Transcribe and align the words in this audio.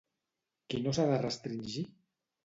Qui 0.73 0.79
no 0.85 0.93
s'ha 0.97 1.05
de 1.11 1.19
restringir? 1.25 1.83